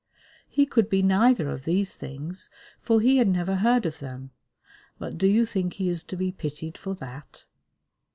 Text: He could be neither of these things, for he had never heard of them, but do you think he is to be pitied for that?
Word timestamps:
He 0.49 0.65
could 0.65 0.89
be 0.89 1.03
neither 1.03 1.51
of 1.51 1.63
these 1.63 1.93
things, 1.93 2.49
for 2.81 3.01
he 3.01 3.17
had 3.17 3.27
never 3.27 3.57
heard 3.57 3.85
of 3.85 3.99
them, 3.99 4.31
but 4.97 5.15
do 5.15 5.27
you 5.27 5.45
think 5.45 5.73
he 5.73 5.89
is 5.89 6.03
to 6.05 6.15
be 6.15 6.31
pitied 6.31 6.75
for 6.75 6.95
that? 6.95 7.45